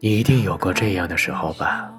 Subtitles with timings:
[0.00, 1.90] 你一定有过这样的时候吧？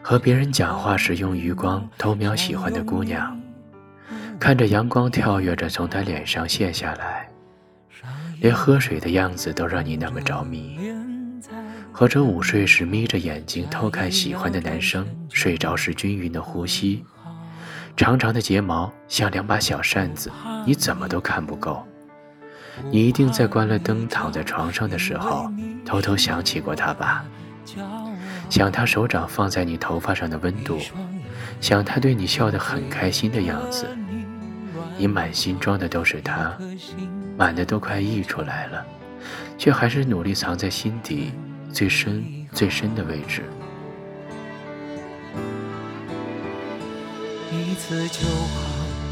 [0.00, 3.38] 和别人讲话时用余光偷瞄喜欢的姑娘，
[4.40, 7.28] 看着阳光跳跃着从她脸上泻下来，
[8.40, 10.78] 连喝水的样子都让你那么着迷。
[11.92, 17.04] 或者午睡时眯着眼睛偷看喜欢的男生睡着时均匀的呼吸，
[17.94, 20.32] 长长的睫毛像两把小扇子，
[20.66, 21.86] 你怎么都看不够。
[22.90, 25.50] 你一定在关了灯躺在床上的时候，
[25.84, 27.24] 偷偷想起过他吧？
[28.50, 30.78] 想他手掌放在你头发上的温度，
[31.60, 33.86] 想他对你笑得很开心的样子。
[34.98, 36.52] 你满心装的都是他，
[37.36, 38.84] 满的都快溢出来了，
[39.56, 41.32] 却还是努力藏在心底
[41.72, 43.42] 最深最深的位置。
[47.50, 48.71] 一次就好。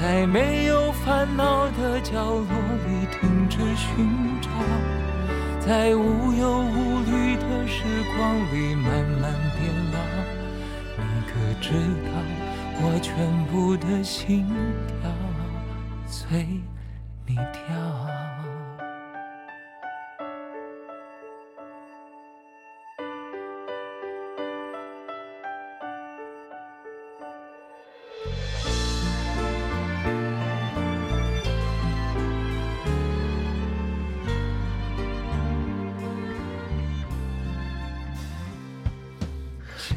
[0.00, 2.44] 在没有烦恼的角落
[2.86, 4.48] 里停止寻找，
[5.58, 7.82] 在无忧无虑的时
[8.16, 8.86] 光里慢
[9.20, 9.98] 慢变老。
[10.96, 11.72] 你可知
[12.06, 12.12] 道
[12.80, 14.46] 我全部的心
[14.86, 15.10] 跳
[16.06, 16.46] 随
[17.26, 18.17] 你跳？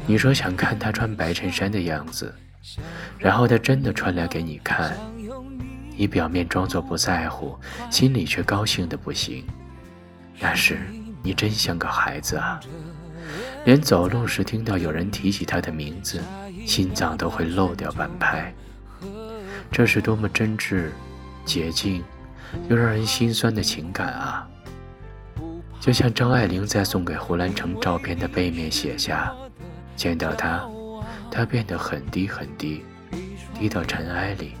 [0.06, 2.34] 你说想看他穿白衬衫的样子，
[3.18, 4.96] 然后他真的穿来给你看，
[5.96, 7.58] 你表面装作不在乎，
[7.90, 9.44] 心里却高兴的不行。
[10.38, 10.78] 那时
[11.22, 12.58] 你真像个孩子啊，
[13.64, 16.20] 连走路时听到有人提起他的名字，
[16.66, 18.52] 心脏都会漏掉半拍。
[19.70, 20.88] 这是多么真挚、
[21.44, 22.02] 洁净
[22.68, 24.48] 又让人心酸的情感啊！
[25.80, 29.34] 就像张爱玲在送给胡兰成照片的背面写下。
[29.96, 30.66] 见到他，
[31.30, 32.84] 他变得很低很低，
[33.54, 34.54] 低到尘埃里，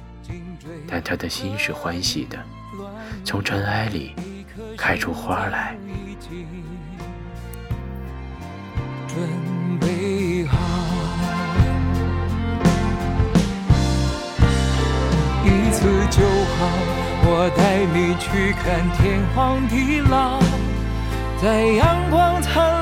[0.86, 2.38] 但他的心是欢喜的，
[3.24, 4.14] 从尘埃里
[4.76, 5.76] 开出花来。
[9.08, 9.20] 准
[9.80, 10.56] 备好，
[15.44, 16.22] 一次就
[16.56, 16.68] 好，
[17.24, 20.40] 我带你去看天荒地老，
[21.42, 22.81] 在阳光灿烂。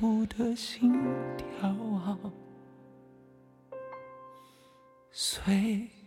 [0.00, 0.90] 全部的心
[1.36, 2.18] 跳啊，
[5.10, 5.99] 随。